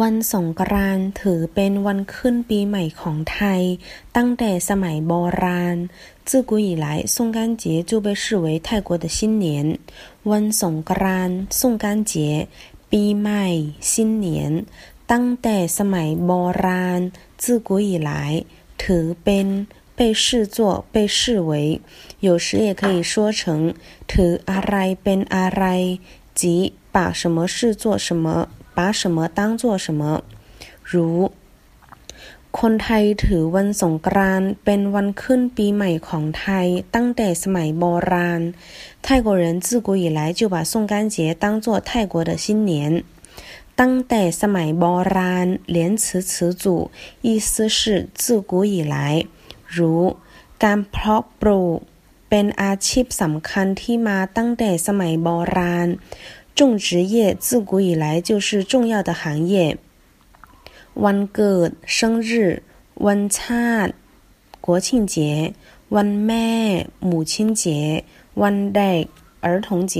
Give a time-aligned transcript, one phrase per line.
[0.00, 3.62] วันสงกรานต์ถือเป็นวันขึ้นปีใหม่ของไทย
[4.16, 5.76] ตั้งแต่สมัยโบราณ
[6.28, 9.46] 自古以来宋干节就被视为泰国的新年
[10.30, 12.14] วันสงกรานต์宋干节
[12.90, 13.46] ปีใหม่
[13.90, 13.92] 新
[14.24, 14.26] 年
[15.10, 16.32] ตั้งแต่สมัยโบ
[16.64, 17.00] ราณ
[17.42, 18.10] 自古以来
[18.82, 19.46] ถือเป็น
[19.96, 21.80] 被视作被视为
[22.26, 23.74] 有时也可以说成
[24.10, 25.64] ถืออะไรเป็นอะไร
[26.34, 28.48] 即把什么视作什么
[28.78, 30.02] 把什么当做什么
[30.90, 31.18] รู้
[32.60, 38.40] คนไทยถือวันสงกรานต์เป็นวันขึ้นปีใหม่ของไทยตั้งแต่สมัยโบราณ
[39.04, 42.72] 泰国人自古以来就把宋干节当作泰国的新年
[43.80, 44.84] ตั้งแต่สมัยโบ
[45.16, 46.64] ราณ连词词组
[47.26, 48.96] 意思是自古以来
[49.76, 50.02] รู้
[50.62, 51.78] การเพาะปลูก
[52.28, 55.88] เป็นอาชีพสำคัญที่มาตั้งแต่สมัยโบราณ
[56.54, 59.78] 种植业自古以来就是重要的行业。
[61.02, 62.62] วันเกิด生日
[63.06, 63.92] วันชาติ
[64.66, 65.16] 国庆节
[65.94, 66.48] วันแม่
[67.10, 67.62] 母亲节
[68.42, 69.04] วันเด็ก
[69.40, 69.94] 儿童节